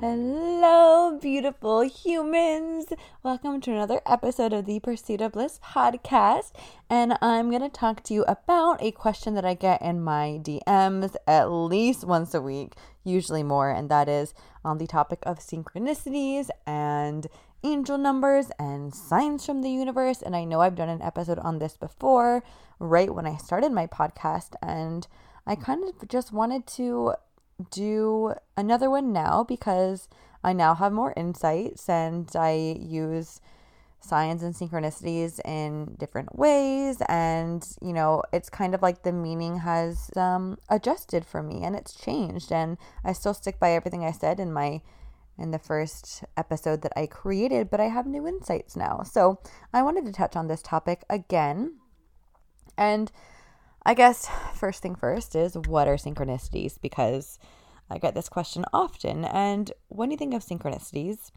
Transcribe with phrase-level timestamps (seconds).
[0.00, 2.86] Hello, beautiful humans.
[3.22, 6.52] Welcome to another episode of the Pursuit of Bliss podcast.
[6.88, 10.40] And I'm going to talk to you about a question that I get in my
[10.42, 14.32] DMs at least once a week, usually more, and that is
[14.64, 17.26] on the topic of synchronicities and
[17.62, 20.22] angel numbers and signs from the universe.
[20.22, 22.42] And I know I've done an episode on this before,
[22.78, 24.54] right when I started my podcast.
[24.62, 25.06] And
[25.46, 27.16] I kind of just wanted to
[27.70, 30.08] do another one now because
[30.42, 33.40] I now have more insights and I use
[34.00, 37.02] signs and synchronicities in different ways.
[37.08, 41.76] And you know it's kind of like the meaning has um, adjusted for me and
[41.76, 42.52] it's changed.
[42.52, 44.80] And i still stick by everything i said in my
[45.38, 49.02] in the first episode that i created but i have new insights now.
[49.02, 49.40] So
[49.72, 51.76] i wanted to touch on this topic again.
[52.76, 53.12] And
[53.84, 57.38] i guess first thing first is what are synchronicities because
[57.90, 61.30] i get this question often and when you think of synchronicities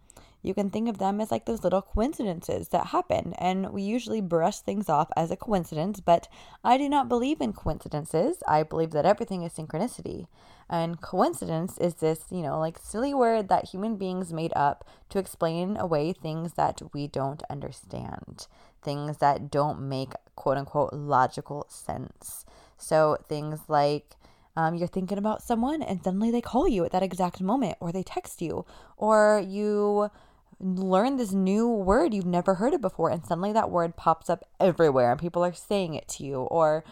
[0.43, 3.33] you can think of them as like those little coincidences that happen.
[3.39, 6.27] And we usually brush things off as a coincidence, but
[6.63, 8.43] I do not believe in coincidences.
[8.45, 10.27] I believe that everything is synchronicity.
[10.69, 15.19] And coincidence is this, you know, like silly word that human beings made up to
[15.19, 18.47] explain away things that we don't understand,
[18.83, 22.45] things that don't make quote unquote logical sense.
[22.77, 24.15] So things like,
[24.55, 27.91] um, you're thinking about someone and suddenly they call you at that exact moment, or
[27.91, 28.65] they text you,
[28.97, 30.11] or you
[30.59, 34.43] learn this new word you've never heard of before and suddenly that word pops up
[34.59, 36.83] everywhere and people are saying it to you or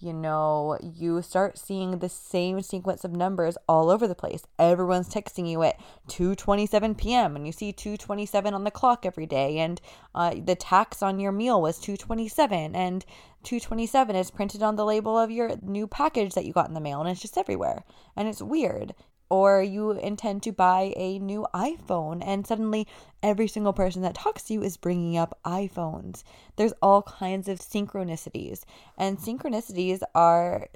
[0.00, 5.08] you know you start seeing the same sequence of numbers all over the place everyone's
[5.08, 5.78] texting you at
[6.08, 7.36] 2:27 p.m.
[7.36, 9.80] and you see 2:27 on the clock every day and
[10.14, 13.04] uh, the tax on your meal was 2:27 and
[13.42, 16.80] 227 is printed on the label of your new package that you got in the
[16.80, 17.84] mail and it's just everywhere
[18.16, 18.94] and it's weird
[19.30, 22.86] or you intend to buy a new iPhone and suddenly
[23.22, 26.24] every single person that talks to you is bringing up iPhones.
[26.56, 28.64] There's all kinds of synchronicities,
[28.98, 30.68] and synchronicities are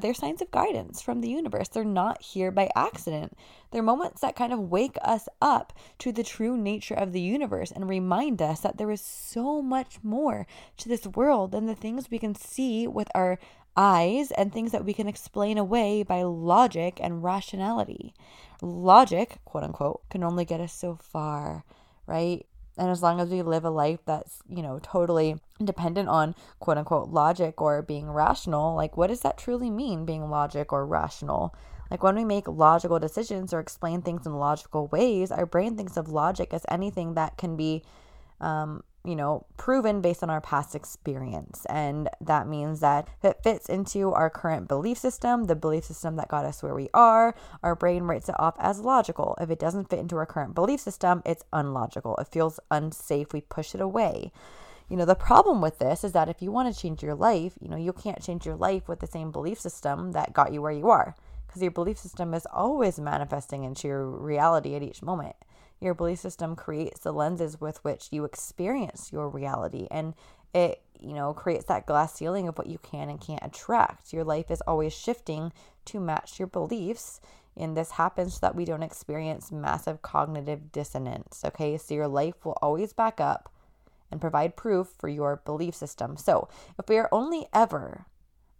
[0.00, 1.68] they're signs of guidance from the universe.
[1.68, 3.36] They're not here by accident.
[3.70, 7.70] They're moments that kind of wake us up to the true nature of the universe
[7.70, 10.46] and remind us that there is so much more
[10.76, 13.38] to this world than the things we can see with our
[13.76, 18.14] eyes and things that we can explain away by logic and rationality.
[18.60, 21.64] Logic, quote unquote, can only get us so far,
[22.06, 22.46] right?
[22.78, 26.78] And as long as we live a life that's, you know, totally dependent on quote
[26.78, 31.54] unquote logic or being rational, like what does that truly mean, being logic or rational?
[31.90, 35.98] Like when we make logical decisions or explain things in logical ways, our brain thinks
[35.98, 37.82] of logic as anything that can be
[38.40, 41.66] um, you know, proven based on our past experience.
[41.68, 46.28] And that means that it fits into our current belief system, the belief system that
[46.28, 49.36] got us where we are, our brain writes it off as logical.
[49.40, 52.16] If it doesn't fit into our current belief system, it's unlogical.
[52.16, 53.32] It feels unsafe.
[53.32, 54.32] We push it away.
[54.88, 57.54] You know, the problem with this is that if you want to change your life,
[57.60, 60.60] you know, you can't change your life with the same belief system that got you
[60.60, 65.02] where you are because your belief system is always manifesting into your reality at each
[65.02, 65.36] moment.
[65.82, 70.14] Your belief system creates the lenses with which you experience your reality and
[70.54, 74.12] it, you know, creates that glass ceiling of what you can and can't attract.
[74.12, 75.52] Your life is always shifting
[75.86, 77.20] to match your beliefs.
[77.56, 81.42] And this happens so that we don't experience massive cognitive dissonance.
[81.44, 81.76] Okay.
[81.78, 83.52] So your life will always back up
[84.10, 86.16] and provide proof for your belief system.
[86.16, 88.06] So if we are only ever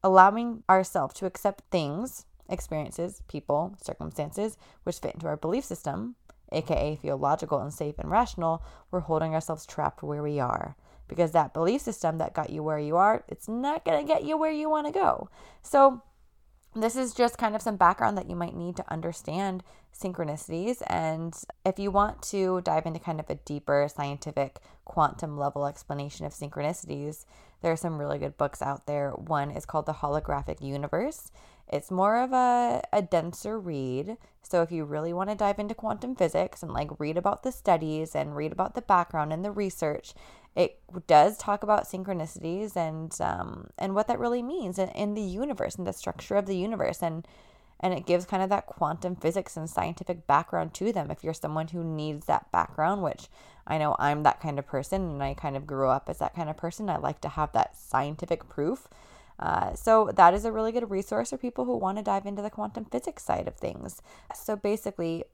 [0.02, 6.16] allowing ourselves to accept things, experiences, people, circumstances which fit into our belief system,
[6.52, 10.76] aka feel logical and safe and rational, we're holding ourselves trapped where we are.
[11.08, 14.24] Because that belief system that got you where you are, it's not going to get
[14.24, 15.28] you where you want to go.
[15.62, 16.02] So,
[16.74, 19.62] this is just kind of some background that you might need to understand
[19.94, 20.82] synchronicities.
[20.86, 21.34] And
[21.66, 26.32] if you want to dive into kind of a deeper scientific quantum level explanation of
[26.32, 27.26] synchronicities,
[27.60, 29.10] there are some really good books out there.
[29.10, 31.30] One is called The Holographic Universe.
[31.68, 34.16] It's more of a, a denser read.
[34.42, 37.52] So if you really want to dive into quantum physics and like read about the
[37.52, 40.14] studies and read about the background and the research,
[40.54, 45.22] it does talk about synchronicities and um, and what that really means in, in the
[45.22, 47.02] universe and the structure of the universe.
[47.02, 47.26] And
[47.80, 51.34] and it gives kind of that quantum physics and scientific background to them if you're
[51.34, 53.26] someone who needs that background which
[53.66, 56.34] i know i'm that kind of person and i kind of grew up as that
[56.34, 56.88] kind of person.
[56.88, 58.88] I like to have that scientific proof
[59.42, 62.42] uh, so that is a really good resource for people who want to dive into
[62.42, 64.00] the quantum physics side of things
[64.34, 65.24] so basically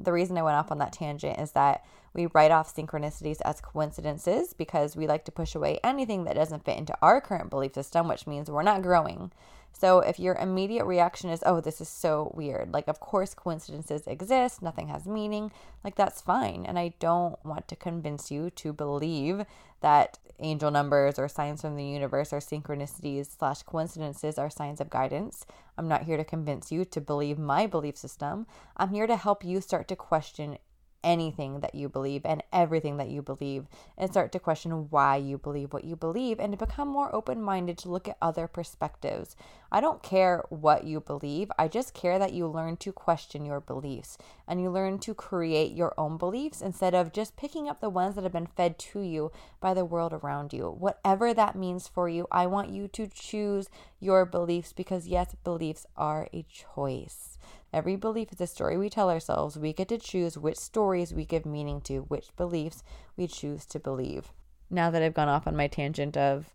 [0.00, 1.84] the reason I went off on that tangent is that
[2.14, 6.64] we write off synchronicities as coincidences because we like to push away anything that doesn't
[6.64, 9.32] fit into our current belief system, which means we're not growing.
[9.72, 14.06] So if your immediate reaction is, oh, this is so weird, like, of course, coincidences
[14.06, 15.52] exist, nothing has meaning,
[15.84, 16.64] like, that's fine.
[16.66, 19.44] And I don't want to convince you to believe
[19.80, 24.90] that angel numbers or signs from the universe or synchronicities slash coincidences are signs of
[24.90, 25.44] guidance.
[25.76, 28.46] I'm not here to convince you to believe my belief system.
[28.76, 30.58] I'm here to help you start to question
[31.04, 33.66] anything that you believe and everything that you believe
[33.96, 37.40] and start to question why you believe what you believe and to become more open
[37.40, 39.36] minded to look at other perspectives.
[39.70, 43.60] I don't care what you believe, I just care that you learn to question your
[43.60, 44.16] beliefs
[44.46, 48.14] and you learn to create your own beliefs instead of just picking up the ones
[48.14, 49.30] that have been fed to you
[49.60, 50.70] by the world around you.
[50.70, 53.68] Whatever that means for you, I want you to choose
[54.00, 57.38] your beliefs because, yes, beliefs are a choice.
[57.72, 59.58] Every belief is a story we tell ourselves.
[59.58, 62.82] We get to choose which stories we give meaning to, which beliefs
[63.16, 64.32] we choose to believe.
[64.70, 66.52] Now that I've gone off on my tangent of,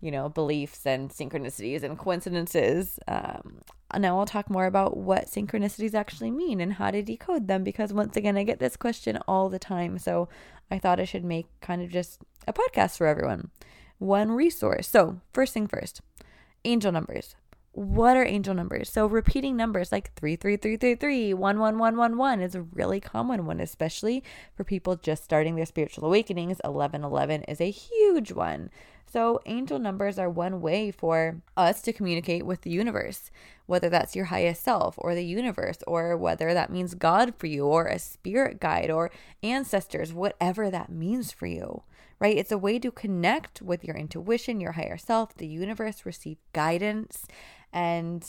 [0.00, 3.60] you know, beliefs and synchronicities and coincidences, um,
[3.98, 7.92] now I'll talk more about what synchronicities actually mean and how to decode them because
[7.92, 9.98] once again, I get this question all the time.
[9.98, 10.28] So
[10.70, 13.50] I thought I should make kind of just a podcast for everyone.
[13.98, 14.88] One resource.
[14.88, 16.00] So, first thing first
[16.64, 17.36] angel numbers
[17.76, 18.88] what are angel numbers?
[18.88, 24.24] So repeating numbers like 33333, 11111 is a really common one, especially
[24.54, 26.58] for people just starting their spiritual awakenings.
[26.64, 28.70] 1111 is a huge one.
[29.06, 33.30] So angel numbers are one way for us to communicate with the universe,
[33.66, 37.66] whether that's your highest self or the universe, or whether that means God for you
[37.66, 39.10] or a spirit guide or
[39.42, 41.82] ancestors, whatever that means for you
[42.18, 42.36] right?
[42.36, 47.26] It's a way to connect with your intuition, your higher self, the universe, receive guidance,
[47.72, 48.24] and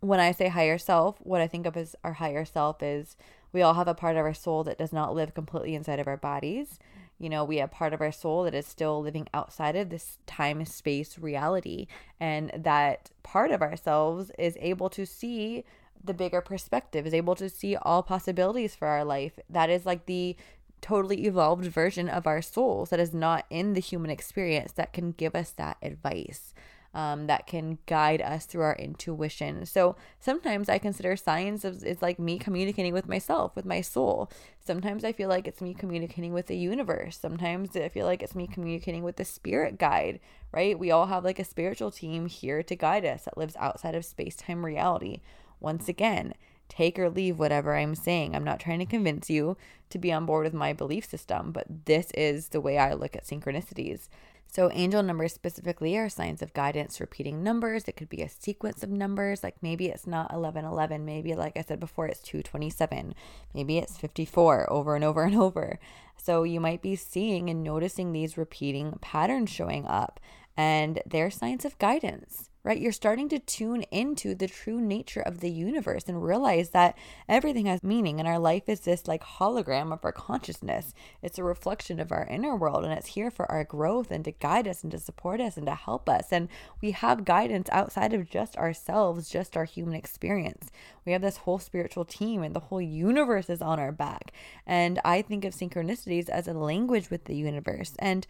[0.00, 3.16] when I say higher self, what I think of as our higher self is
[3.52, 6.08] we all have a part of our soul that does not live completely inside of
[6.08, 6.78] our bodies.
[7.18, 10.18] You know, we have part of our soul that is still living outside of this
[10.26, 11.86] time space reality.
[12.18, 15.64] And that part of ourselves is able to see
[16.02, 19.38] the bigger perspective, is able to see all possibilities for our life.
[19.48, 20.36] That is like the
[20.80, 25.12] totally evolved version of our souls that is not in the human experience that can
[25.12, 26.52] give us that advice
[26.94, 29.64] um, that can guide us through our intuition.
[29.64, 34.30] So sometimes I consider science is, is like me communicating with myself, with my soul.
[34.64, 37.18] Sometimes I feel like it's me communicating with the universe.
[37.18, 40.20] Sometimes I feel like it's me communicating with the spirit guide,
[40.52, 40.78] right?
[40.78, 44.04] We all have like a spiritual team here to guide us that lives outside of
[44.04, 45.20] space time reality.
[45.60, 46.34] Once again,
[46.68, 48.34] take or leave whatever I'm saying.
[48.34, 49.56] I'm not trying to convince you
[49.90, 53.14] to be on board with my belief system, but this is the way I look
[53.14, 54.08] at synchronicities.
[54.54, 57.84] So, angel numbers specifically are signs of guidance, repeating numbers.
[57.88, 61.62] It could be a sequence of numbers, like maybe it's not 1111, maybe, like I
[61.62, 63.14] said before, it's 227,
[63.54, 65.78] maybe it's 54 over and over and over.
[66.18, 70.20] So, you might be seeing and noticing these repeating patterns showing up,
[70.54, 72.80] and they're signs of guidance right?
[72.80, 76.96] You're starting to tune into the true nature of the universe and realize that
[77.28, 80.94] everything has meaning and our life is this like hologram of our consciousness.
[81.22, 84.30] It's a reflection of our inner world and it's here for our growth and to
[84.30, 86.28] guide us and to support us and to help us.
[86.30, 86.48] And
[86.80, 90.70] we have guidance outside of just ourselves, just our human experience.
[91.04, 94.32] We have this whole spiritual team and the whole universe is on our back.
[94.66, 97.94] And I think of synchronicities as a language with the universe.
[97.98, 98.24] And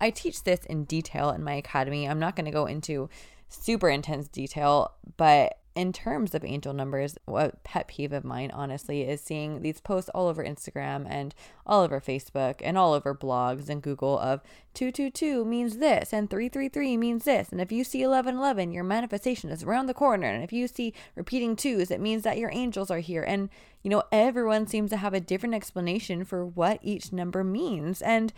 [0.00, 2.08] I teach this in detail in my academy.
[2.08, 3.08] I'm not going to go into
[3.48, 9.02] super intense detail, but in terms of angel numbers, what pet peeve of mine, honestly,
[9.02, 11.34] is seeing these posts all over Instagram and
[11.66, 14.40] all over Facebook and all over blogs and Google of
[14.72, 17.50] 222 means this and 333 means this.
[17.50, 20.26] And if you see 1111, your manifestation is around the corner.
[20.26, 23.22] And if you see repeating twos, it means that your angels are here.
[23.22, 23.50] And,
[23.82, 28.00] you know, everyone seems to have a different explanation for what each number means.
[28.00, 28.32] And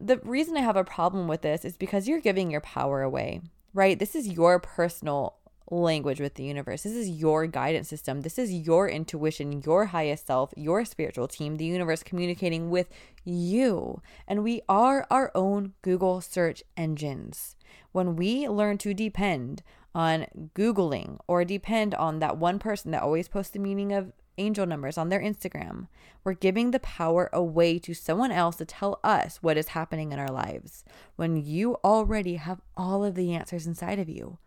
[0.00, 3.42] the reason I have a problem with this is because you're giving your power away
[3.74, 3.98] right?
[3.98, 5.36] This is your personal
[5.70, 6.82] language with the universe.
[6.82, 8.20] This is your guidance system.
[8.20, 12.88] This is your intuition, your highest self, your spiritual team, the universe communicating with
[13.24, 14.00] you.
[14.28, 17.56] And we are our own Google search engines.
[17.92, 19.62] When we learn to depend
[19.94, 24.66] on Googling or depend on that one person that always posts the meaning of angel
[24.66, 25.88] numbers on their Instagram.
[26.22, 30.18] We're giving the power away to someone else to tell us what is happening in
[30.18, 30.84] our lives
[31.16, 34.38] when you already have all of the answers inside of you.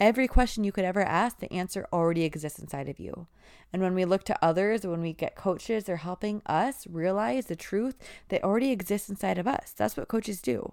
[0.00, 3.28] Every question you could ever ask, the answer already exists inside of you.
[3.72, 7.56] And when we look to others, when we get coaches, they're helping us realize the
[7.56, 7.96] truth
[8.28, 9.72] that already exists inside of us.
[9.76, 10.72] That's what coaches do.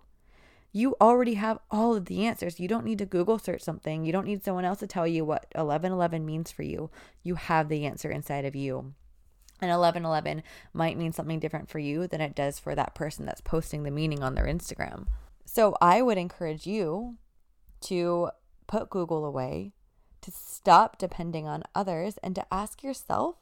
[0.74, 2.60] You already have all of the answers.
[2.60, 4.06] You don't need to Google search something.
[4.06, 6.90] You don't need someone else to tell you what 1111 means for you.
[7.24, 8.94] You have the answer inside of you.
[9.62, 13.42] And 1111 might mean something different for you than it does for that person that's
[13.42, 15.08] posting the meaning on their Instagram.
[15.46, 17.18] So I would encourage you
[17.82, 18.30] to
[18.66, 19.74] put Google away,
[20.22, 23.36] to stop depending on others, and to ask yourself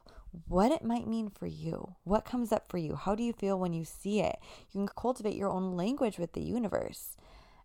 [0.47, 1.95] what it might mean for you.
[2.03, 2.95] What comes up for you?
[2.95, 4.39] How do you feel when you see it?
[4.71, 7.15] You can cultivate your own language with the universe.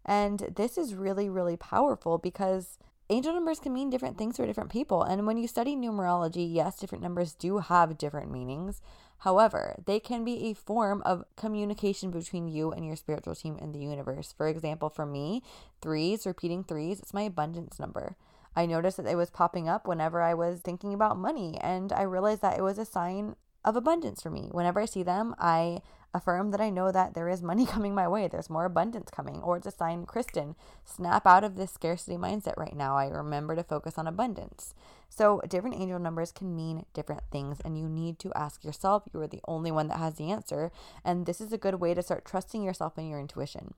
[0.04, 2.78] And this is really, really powerful because
[3.10, 5.02] angel numbers can mean different things for different people.
[5.02, 8.80] And when you study numerology, yes, different numbers do have different meanings.
[9.18, 13.72] However, they can be a form of communication between you and your spiritual team in
[13.72, 14.34] the universe.
[14.36, 15.42] For example, for me,
[15.80, 18.16] threes, repeating threes, it's my abundance number.
[18.56, 22.02] I noticed that it was popping up whenever I was thinking about money, and I
[22.02, 24.48] realized that it was a sign of abundance for me.
[24.52, 25.80] Whenever I see them, I
[26.12, 28.28] affirm that I know that there is money coming my way.
[28.28, 29.42] There's more abundance coming.
[29.42, 32.96] Or it's a sign, Kristen, snap out of this scarcity mindset right now.
[32.96, 34.74] I remember to focus on abundance.
[35.08, 39.04] So, different angel numbers can mean different things, and you need to ask yourself.
[39.12, 40.70] You are the only one that has the answer.
[41.04, 43.74] And this is a good way to start trusting yourself and your intuition.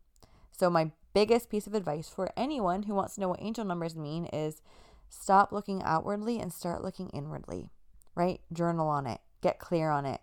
[0.52, 3.96] So, my biggest piece of advice for anyone who wants to know what angel numbers
[3.96, 4.60] mean is
[5.08, 7.70] stop looking outwardly and start looking inwardly,
[8.14, 8.42] right?
[8.52, 10.20] Journal on it, get clear on it,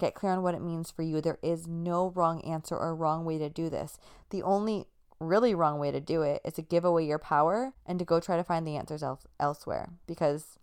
[0.00, 1.20] get clear on what it means for you.
[1.20, 4.00] There is no wrong answer or wrong way to do this.
[4.30, 4.86] The only
[5.20, 8.18] really wrong way to do it is to give away your power and to go
[8.18, 10.58] try to find the answers el- elsewhere because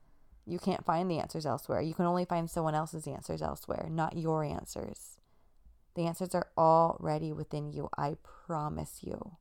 [0.46, 1.80] you can't find the answers elsewhere.
[1.80, 5.20] You can only find someone else's answers elsewhere, not your answers.
[5.96, 9.38] The answers are already within you, I promise you.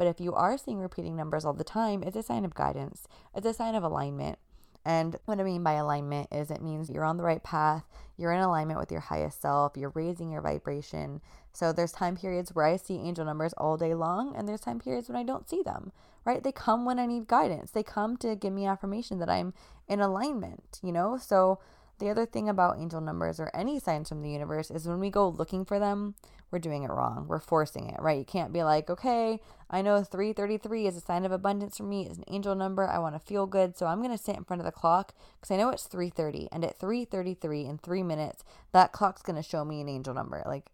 [0.00, 3.06] But if you are seeing repeating numbers all the time, it's a sign of guidance,
[3.36, 4.38] it's a sign of alignment.
[4.82, 7.84] And what I mean by alignment is it means you're on the right path,
[8.16, 11.20] you're in alignment with your highest self, you're raising your vibration.
[11.52, 14.78] So there's time periods where I see angel numbers all day long, and there's time
[14.78, 15.92] periods when I don't see them,
[16.24, 16.42] right?
[16.42, 19.52] They come when I need guidance, they come to give me affirmation that I'm
[19.86, 21.18] in alignment, you know?
[21.18, 21.58] So
[21.98, 25.10] the other thing about angel numbers or any signs from the universe is when we
[25.10, 26.14] go looking for them,
[26.50, 27.26] we're doing it wrong.
[27.28, 28.18] We're forcing it, right?
[28.18, 29.40] You can't be like, okay,
[29.70, 32.06] I know 333 is a sign of abundance for me.
[32.06, 32.88] It's an angel number.
[32.88, 33.76] I want to feel good.
[33.76, 36.48] So I'm going to sit in front of the clock because I know it's 330.
[36.50, 38.42] And at 333 in three minutes,
[38.72, 40.42] that clock's going to show me an angel number.
[40.44, 40.70] Like,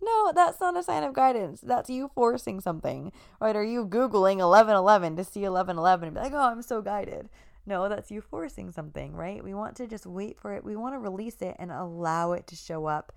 [0.00, 1.60] no, that's not a sign of guidance.
[1.60, 3.56] That's you forcing something, right?
[3.56, 7.28] Are you Googling 1111 to see 1111 and be like, oh, I'm so guided?
[7.66, 9.42] No, that's you forcing something, right?
[9.42, 10.62] We want to just wait for it.
[10.62, 13.12] We want to release it and allow it to show up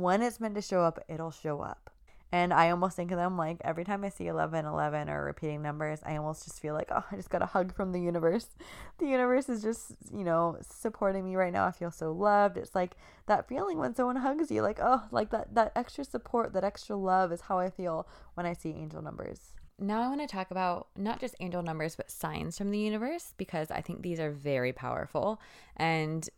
[0.00, 1.90] when it's meant to show up, it'll show up.
[2.32, 5.62] And I almost think of them like every time I see 11, 11 or repeating
[5.62, 8.48] numbers, I almost just feel like, oh, I just got a hug from the universe.
[8.98, 11.66] The universe is just, you know, supporting me right now.
[11.66, 12.56] I feel so loved.
[12.56, 12.96] It's like
[13.26, 16.96] that feeling when someone hugs you, like, oh, like that, that extra support, that extra
[16.96, 19.40] love is how I feel when I see angel numbers.
[19.80, 23.34] Now, I want to talk about not just angel numbers, but signs from the universe
[23.36, 25.40] because I think these are very powerful.
[25.76, 26.28] And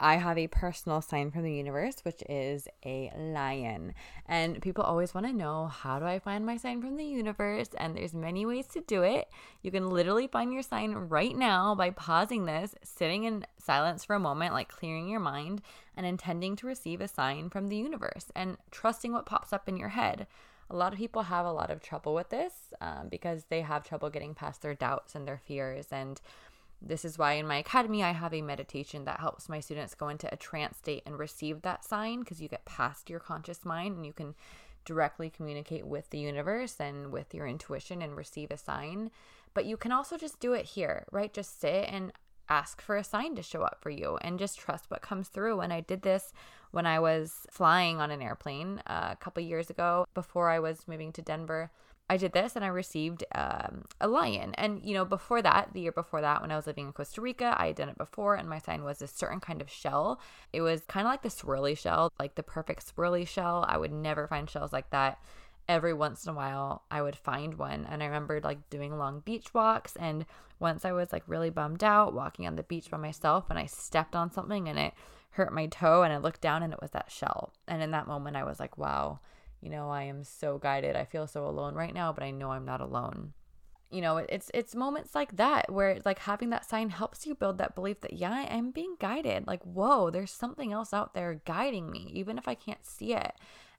[0.00, 3.94] I have a personal sign from the universe, which is a lion.
[4.26, 7.68] And people always want to know how do I find my sign from the universe?
[7.76, 9.28] And there's many ways to do it.
[9.62, 14.16] You can literally find your sign right now by pausing this, sitting in silence for
[14.16, 15.62] a moment, like clearing your mind,
[15.96, 19.76] and intending to receive a sign from the universe and trusting what pops up in
[19.76, 20.26] your head.
[20.70, 23.84] A lot of people have a lot of trouble with this um, because they have
[23.84, 25.86] trouble getting past their doubts and their fears.
[25.92, 26.20] And
[26.86, 30.08] this is why in my academy, I have a meditation that helps my students go
[30.08, 33.96] into a trance state and receive that sign because you get past your conscious mind
[33.96, 34.34] and you can
[34.84, 39.10] directly communicate with the universe and with your intuition and receive a sign.
[39.54, 41.32] But you can also just do it here, right?
[41.32, 42.12] Just sit and
[42.48, 45.60] ask for a sign to show up for you and just trust what comes through.
[45.60, 46.32] And I did this
[46.70, 50.86] when I was flying on an airplane uh, a couple years ago before I was
[50.86, 51.70] moving to Denver.
[52.08, 54.54] I did this and I received um, a lion.
[54.54, 57.22] And, you know, before that, the year before that, when I was living in Costa
[57.22, 60.20] Rica, I had done it before, and my sign was a certain kind of shell.
[60.52, 63.64] It was kind of like the swirly shell, like the perfect swirly shell.
[63.66, 65.18] I would never find shells like that.
[65.66, 67.86] Every once in a while, I would find one.
[67.90, 69.96] And I remembered like doing long beach walks.
[69.96, 70.26] And
[70.58, 73.64] once I was like really bummed out walking on the beach by myself, and I
[73.64, 74.92] stepped on something and it
[75.30, 77.54] hurt my toe, and I looked down and it was that shell.
[77.66, 79.20] And in that moment, I was like, wow
[79.64, 80.94] you know, I am so guided.
[80.96, 83.32] I feel so alone right now, but I know I'm not alone.
[83.90, 87.58] you know, it's it's moments like that where like having that sign helps you build
[87.58, 89.46] that belief that yeah, I'm being guided.
[89.46, 93.34] Like, whoa, there's something else out there guiding me, even if I can't see it.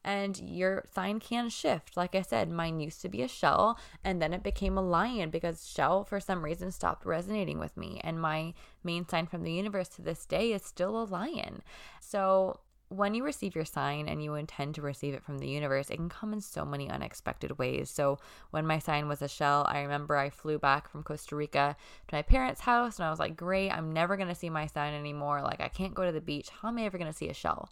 [0.06, 1.98] And your sign can shift.
[1.98, 5.32] Like I said, mine used to be a shell and then it became a lion
[5.32, 8.00] because shell for some reason stopped resonating with me.
[8.04, 11.64] And my main sign from the universe to this day is still a lion.
[12.00, 15.90] So when you receive your sign and you intend to receive it from the universe,
[15.90, 17.90] it can come in so many unexpected ways.
[17.90, 18.20] So,
[18.52, 21.76] when my sign was a shell, I remember I flew back from Costa Rica
[22.08, 24.68] to my parents' house and I was like, Great, I'm never going to see my
[24.68, 25.42] sign anymore.
[25.42, 26.50] Like, I can't go to the beach.
[26.50, 27.70] How am I ever going to see a shell?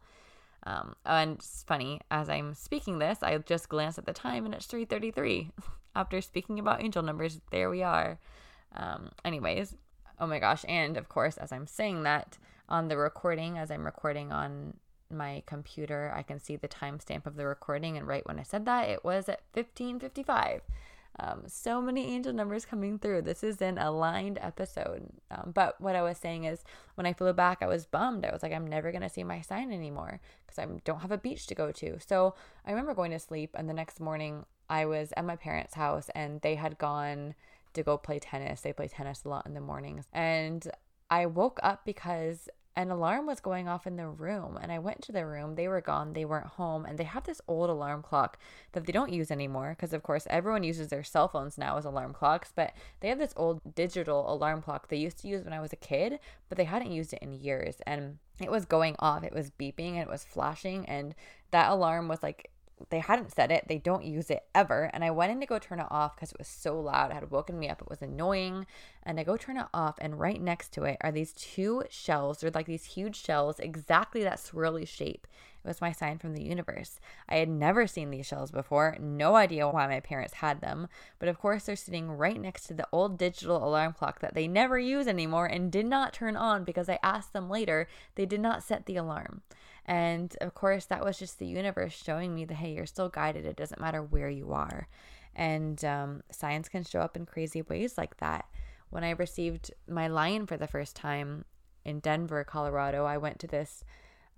[0.65, 4.53] Um, and it's funny, as I'm speaking this, I just glanced at the time and
[4.53, 5.51] it's 3:33.
[5.95, 8.17] After speaking about angel numbers, there we are.
[8.75, 9.75] Um, anyways,
[10.19, 13.85] oh my gosh, and of course, as I'm saying that on the recording, as I'm
[13.85, 14.77] recording on
[15.13, 18.65] my computer, I can see the timestamp of the recording, and right when I said
[18.65, 20.61] that, it was at 15:55.
[21.19, 23.21] Um, so many angel numbers coming through.
[23.21, 25.09] This is an aligned episode.
[25.29, 26.63] Um, but what I was saying is,
[26.95, 28.25] when I flew back, I was bummed.
[28.25, 31.17] I was like, I'm never gonna see my sign anymore because I don't have a
[31.17, 31.99] beach to go to.
[31.99, 35.75] So I remember going to sleep, and the next morning, I was at my parents'
[35.75, 37.35] house, and they had gone
[37.73, 38.61] to go play tennis.
[38.61, 40.67] They play tennis a lot in the mornings, and
[41.09, 45.01] I woke up because an alarm was going off in the room and i went
[45.01, 48.01] to the room they were gone they weren't home and they have this old alarm
[48.01, 48.37] clock
[48.71, 51.85] that they don't use anymore because of course everyone uses their cell phones now as
[51.85, 55.53] alarm clocks but they have this old digital alarm clock they used to use when
[55.53, 58.95] i was a kid but they hadn't used it in years and it was going
[58.99, 61.13] off it was beeping and it was flashing and
[61.51, 62.49] that alarm was like
[62.89, 63.65] they hadn't said it.
[63.67, 64.89] They don't use it ever.
[64.93, 67.11] And I went in to go turn it off because it was so loud.
[67.11, 67.81] It had woken me up.
[67.81, 68.65] It was annoying.
[69.03, 72.39] And I go turn it off, and right next to it are these two shells.
[72.39, 75.27] They're like these huge shells, exactly that swirly shape.
[75.63, 76.99] It was my sign from the universe.
[77.29, 80.87] I had never seen these shells before, no idea why my parents had them,
[81.19, 84.47] but of course they're sitting right next to the old digital alarm clock that they
[84.47, 87.87] never use anymore and did not turn on because I asked them later.
[88.15, 89.41] They did not set the alarm.
[89.85, 93.45] And of course, that was just the universe showing me that, hey, you're still guided.
[93.45, 94.87] It doesn't matter where you are.
[95.35, 98.45] And um, science can show up in crazy ways like that.
[98.89, 101.45] When I received my lion for the first time
[101.83, 103.83] in Denver, Colorado, I went to this,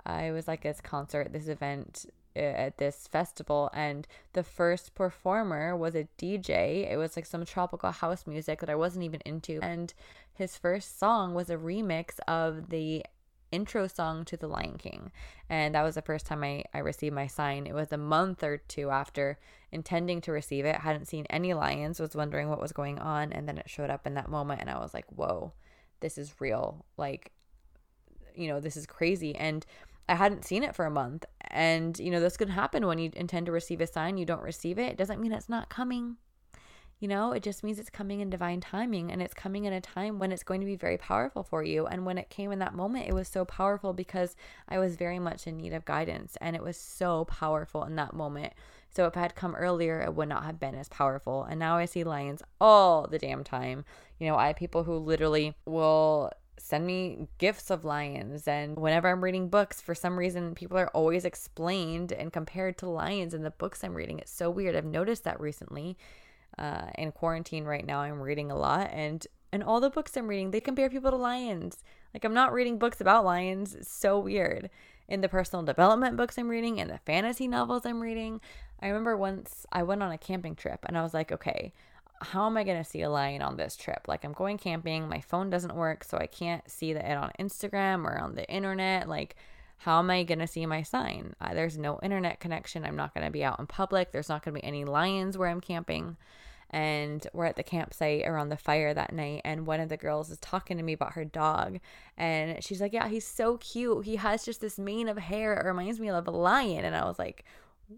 [0.06, 2.06] uh, was like this concert, this event
[2.38, 6.92] uh, at this festival and the first performer was a DJ.
[6.92, 9.94] It was like some tropical house music that I wasn't even into and
[10.34, 13.06] his first song was a remix of the
[13.56, 15.12] intro song to The Lion King.
[15.50, 17.66] And that was the first time I, I received my sign.
[17.66, 19.40] It was a month or two after
[19.72, 20.76] intending to receive it.
[20.76, 23.32] Hadn't seen any lions, was wondering what was going on.
[23.32, 24.62] And then it showed up in that moment.
[24.62, 25.54] And I was like, whoa,
[26.02, 26.86] this is real.
[26.98, 27.32] Like,
[28.36, 29.36] you know, this is crazy.
[29.36, 29.66] And
[30.08, 31.26] I hadn't seen it for a month.
[31.42, 34.44] And, you know, this could happen when you intend to receive a sign, you don't
[34.44, 34.92] receive it.
[34.92, 36.18] It doesn't mean it's not coming.
[37.06, 39.80] You know, it just means it's coming in divine timing and it's coming in a
[39.80, 41.86] time when it's going to be very powerful for you.
[41.86, 44.36] And when it came in that moment, it was so powerful because
[44.68, 48.16] I was very much in need of guidance and it was so powerful in that
[48.16, 48.54] moment.
[48.90, 51.44] So if it had come earlier, it would not have been as powerful.
[51.44, 53.86] And now I see lions all the damn time.
[54.18, 59.08] You know, I have people who literally will send me gifts of lions and whenever
[59.10, 63.44] i'm reading books for some reason people are always explained and compared to lions in
[63.44, 65.96] the books i'm reading it's so weird i've noticed that recently
[66.58, 70.28] uh, in quarantine right now, I'm reading a lot, and and all the books I'm
[70.28, 71.84] reading, they compare people to lions.
[72.14, 73.74] Like I'm not reading books about lions.
[73.74, 74.70] It's so weird.
[75.08, 78.42] In the personal development books I'm reading, and the fantasy novels I'm reading,
[78.82, 81.74] I remember once I went on a camping trip, and I was like, okay,
[82.22, 84.08] how am I going to see a lion on this trip?
[84.08, 87.32] Like, I'm going camping, my phone doesn't work, so I can't see the it on
[87.40, 89.08] Instagram or on the internet.
[89.08, 89.36] Like,
[89.78, 91.36] how am I going to see my sign?
[91.40, 92.86] Uh, there's no internet connection.
[92.86, 94.12] I'm not going to be out in public.
[94.12, 96.18] There's not going to be any lions where I'm camping
[96.72, 100.30] and we're at the campsite around the fire that night and one of the girls
[100.30, 101.80] is talking to me about her dog
[102.18, 104.06] and she's like yeah he's so cute.
[104.06, 105.54] He has just this mane of hair.
[105.54, 106.86] It reminds me of a lion.
[106.86, 107.46] And i was like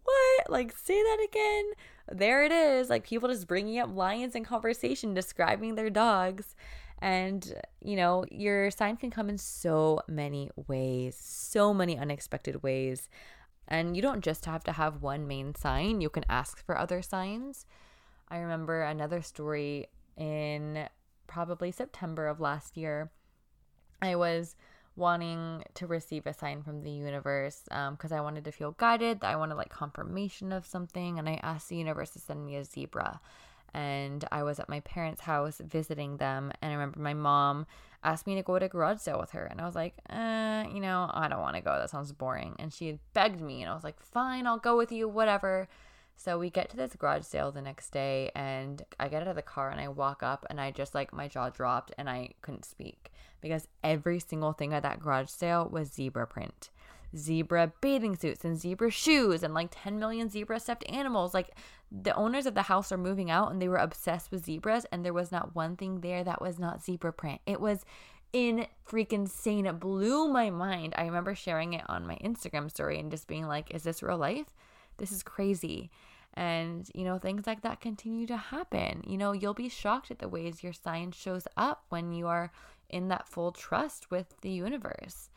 [0.04, 0.50] what?
[0.50, 1.72] Like say that again?
[2.12, 2.90] There it is.
[2.90, 6.56] Like people just bringing up lions in conversation describing their dogs
[7.00, 13.10] and you know your sign can come in so many ways so many unexpected ways.
[13.70, 16.00] And you don't just have to have one main sign.
[16.00, 17.66] You can ask for other signs
[18.30, 19.88] I remember another story
[20.18, 20.88] in
[21.28, 23.12] probably September of last year.
[24.02, 24.56] I was
[24.96, 29.24] wanting to receive a sign from the universe because um, I wanted to feel guided.
[29.24, 32.66] I wanted like confirmation of something, and I asked the universe to send me a
[32.66, 33.22] zebra.
[33.74, 37.68] And I was at my parents' house visiting them, and I remember my mom
[38.04, 40.66] asked me to go to a garage sale with her, and I was like, eh,
[40.74, 41.78] you know, I don't want to go.
[41.78, 42.56] That sounds boring.
[42.58, 45.68] And she begged me, and I was like, fine, I'll go with you, whatever.
[46.18, 49.36] So we get to this garage sale the next day, and I get out of
[49.36, 52.32] the car and I walk up, and I just like my jaw dropped and I
[52.42, 56.72] couldn't speak because every single thing at that garage sale was zebra print
[57.16, 61.34] zebra bathing suits and zebra shoes and like 10 million zebra stuffed animals.
[61.34, 61.52] Like
[61.92, 65.06] the owners of the house are moving out and they were obsessed with zebras, and
[65.06, 67.42] there was not one thing there that was not zebra print.
[67.46, 67.86] It was
[68.34, 69.66] in freaking insane.
[69.66, 70.94] It blew my mind.
[70.98, 74.18] I remember sharing it on my Instagram story and just being like, is this real
[74.18, 74.48] life?
[74.98, 75.90] This is crazy.
[76.34, 79.04] And, you know, things like that continue to happen.
[79.08, 82.52] You know, you'll be shocked at the ways your sign shows up when you are
[82.90, 85.30] in that full trust with the universe.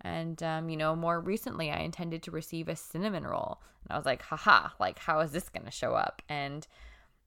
[0.00, 3.60] And, um, you know, more recently, I intended to receive a cinnamon roll.
[3.82, 6.22] And I was like, haha, like, how is this going to show up?
[6.28, 6.66] And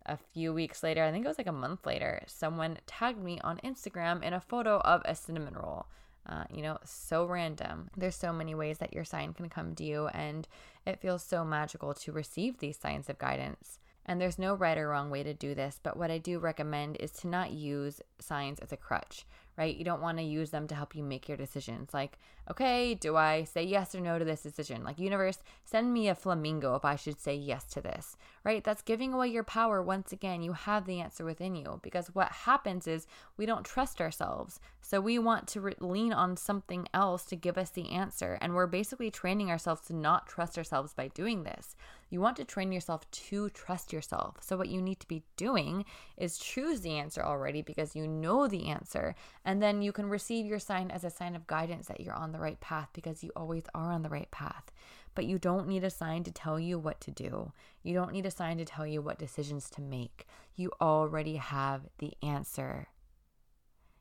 [0.06, 3.39] a few weeks later, I think it was like a month later, someone tagged me
[3.43, 5.88] on Instagram in a photo of a cinnamon roll.
[6.28, 7.90] Uh, you know, so random.
[7.96, 10.48] There's so many ways that your sign can come to you, and
[10.86, 13.80] it feels so magical to receive these signs of guidance.
[14.08, 16.98] And there's no right or wrong way to do this, but what I do recommend
[17.00, 19.26] is to not use signs as a crutch,
[19.58, 19.76] right?
[19.76, 21.93] You don't want to use them to help you make your decisions.
[21.93, 22.17] Like,
[22.50, 24.84] okay, do I say yes or no to this decision?
[24.84, 28.15] Like, universe, send me a flamingo if I should say yes to this,
[28.46, 28.63] right?
[28.63, 29.82] That's giving away your power.
[29.82, 34.00] Once again, you have the answer within you because what happens is we don't trust
[34.00, 34.62] ourselves.
[34.82, 38.38] So we want to re- lean on something else to give us the answer.
[38.39, 41.76] And we're basically training ourselves to not trust ourselves by doing this.
[42.10, 44.38] You want to train yourself to trust yourself.
[44.41, 48.48] So, what you need to be doing is choose the answer already because you know
[48.48, 49.15] the answer.
[49.43, 52.32] And then you can receive your sign as a sign of guidance that you're on
[52.32, 54.72] the right path because you always are on the right path.
[55.15, 57.52] But you don't need a sign to tell you what to do.
[57.84, 60.28] You don't need a sign to tell you what decisions to make.
[60.56, 62.88] You already have the answer.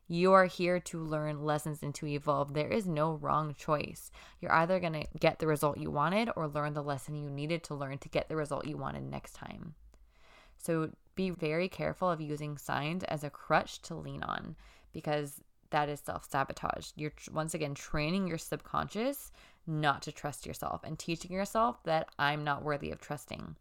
[0.09, 2.55] You are here to learn lessons and to evolve.
[2.55, 4.13] There is no wrong choice.
[4.41, 7.65] You're either going to get the result you wanted or learn the lesson you needed
[7.65, 9.75] to learn to get the result you wanted next time.
[10.59, 14.55] So be very careful of using signs as a crutch to lean on
[14.93, 15.41] because
[15.71, 16.91] that is self sabotage.
[16.95, 19.33] You're once again training your subconscious
[19.67, 23.57] not to trust yourself and teaching yourself that I'm not worthy of trusting.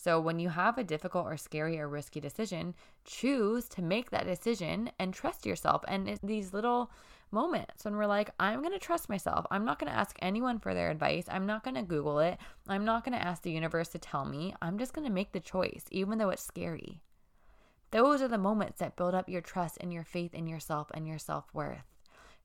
[0.00, 4.26] So, when you have a difficult or scary or risky decision, choose to make that
[4.26, 5.84] decision and trust yourself.
[5.88, 6.92] And these little
[7.32, 9.44] moments when we're like, I'm going to trust myself.
[9.50, 11.24] I'm not going to ask anyone for their advice.
[11.28, 12.38] I'm not going to Google it.
[12.68, 14.54] I'm not going to ask the universe to tell me.
[14.62, 17.02] I'm just going to make the choice, even though it's scary.
[17.90, 21.08] Those are the moments that build up your trust and your faith in yourself and
[21.08, 21.97] your self worth.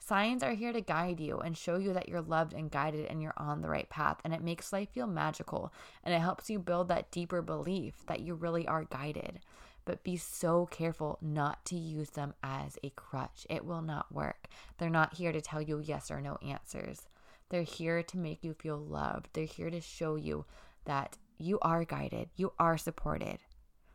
[0.05, 3.21] Signs are here to guide you and show you that you're loved and guided and
[3.21, 4.17] you're on the right path.
[4.25, 5.71] And it makes life feel magical
[6.03, 9.39] and it helps you build that deeper belief that you really are guided.
[9.85, 13.47] But be so careful not to use them as a crutch.
[13.49, 14.47] It will not work.
[14.77, 17.07] They're not here to tell you yes or no answers.
[17.47, 19.29] They're here to make you feel loved.
[19.31, 20.45] They're here to show you
[20.83, 23.37] that you are guided, you are supported.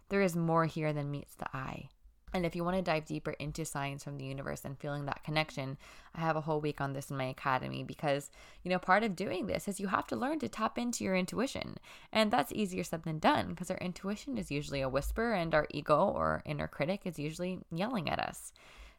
[0.09, 1.91] There is more here than meets the eye.
[2.35, 5.25] And if you want to dive deeper into signs from the universe and feeling that
[5.25, 5.79] connection,
[6.15, 8.31] I have a whole week on this in my academy because,
[8.63, 11.17] you know, part of doing this is you have to learn to tap into your
[11.17, 11.77] intuition.
[12.13, 15.67] And that's easier said than done because our intuition is usually a whisper and our
[15.71, 18.53] ego or inner critic is usually yelling at us.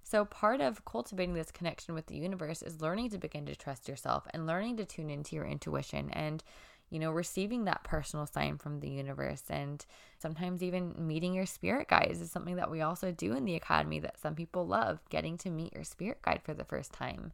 [0.03, 3.87] So, part of cultivating this connection with the universe is learning to begin to trust
[3.87, 6.43] yourself and learning to tune into your intuition and
[6.89, 9.85] you know, receiving that personal sign from the universe and
[10.17, 13.99] sometimes even meeting your spirit guides is something that we also do in the academy
[13.99, 17.31] that some people love, getting to meet your spirit guide for the first time.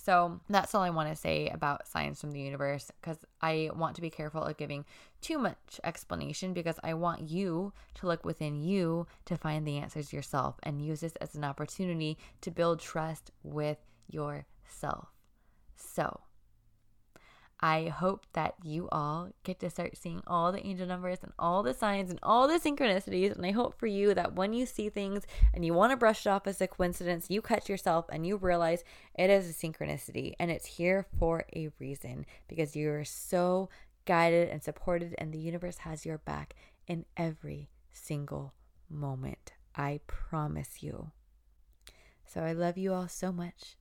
[0.00, 3.96] So that's all I want to say about signs from the universe because I want
[3.96, 4.84] to be careful of giving
[5.20, 10.12] too much explanation because I want you to look within you to find the answers
[10.12, 15.08] yourself and use this as an opportunity to build trust with yourself.
[15.74, 16.20] So,
[17.60, 21.62] I hope that you all get to start seeing all the angel numbers and all
[21.62, 23.34] the signs and all the synchronicities.
[23.34, 26.24] And I hope for you that when you see things and you want to brush
[26.24, 28.84] it off as a coincidence, you catch yourself and you realize
[29.16, 33.68] it is a synchronicity and it's here for a reason because you're so
[34.08, 36.54] guided and supported, and the universe has your back
[36.86, 38.54] in every single
[38.88, 39.52] moment.
[39.76, 41.10] I promise you.
[42.24, 43.76] So I love you all so much.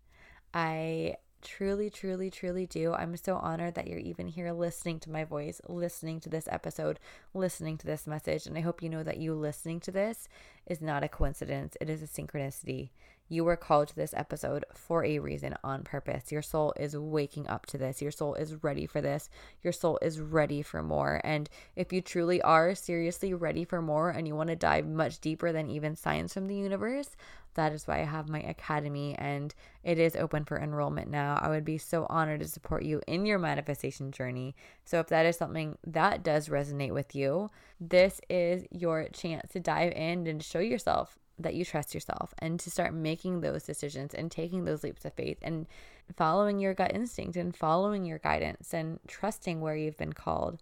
[0.54, 2.94] I truly, truly, truly do.
[2.94, 7.00] I'm so honored that you're even here listening to my voice, listening to this episode,
[7.34, 8.46] listening to this message.
[8.46, 10.28] And I hope you know that you listening to this
[10.66, 12.90] is not a coincidence, it is a synchronicity.
[13.30, 16.32] You were called to this episode for a reason on purpose.
[16.32, 18.02] Your soul is waking up to this.
[18.02, 19.30] Your soul is ready for this.
[19.62, 21.20] Your soul is ready for more.
[21.24, 25.20] And if you truly are seriously ready for more and you want to dive much
[25.20, 27.18] deeper than even science from the universe,
[27.56, 31.40] that is why I have my academy and it is open for enrollment now.
[31.42, 34.56] I would be so honored to support you in your manifestation journey.
[34.86, 39.60] So, if that is something that does resonate with you, this is your chance to
[39.60, 44.14] dive in and show yourself that you trust yourself and to start making those decisions
[44.14, 45.68] and taking those leaps of faith and
[46.16, 50.62] following your gut instinct and following your guidance and trusting where you've been called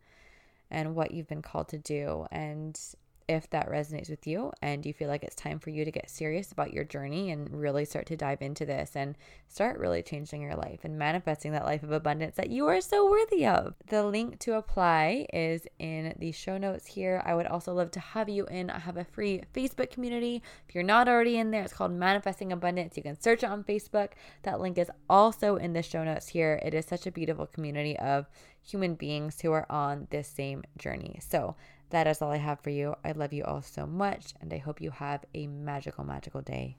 [0.69, 2.25] and what you've been called to do.
[2.31, 2.79] And
[3.27, 6.09] if that resonates with you and you feel like it's time for you to get
[6.09, 10.41] serious about your journey and really start to dive into this and start really changing
[10.41, 13.73] your life and manifesting that life of abundance that you are so worthy of.
[13.87, 17.21] The link to apply is in the show notes here.
[17.25, 18.69] I would also love to have you in.
[18.69, 20.43] I have a free Facebook community.
[20.67, 22.95] If you're not already in there, it's called Manifesting Abundance.
[22.95, 24.09] You can search it on Facebook.
[24.43, 26.59] That link is also in the show notes here.
[26.63, 28.27] It is such a beautiful community of
[28.61, 31.19] human beings who are on this same journey.
[31.21, 31.55] So,
[31.89, 32.95] that is all I have for you.
[33.03, 36.77] I love you all so much, and I hope you have a magical, magical day.